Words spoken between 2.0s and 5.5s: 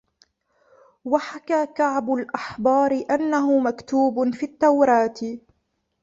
الْأَحْبَارِ أَنَّهُ مَكْتُوبٌ فِي التَّوْرَاةِ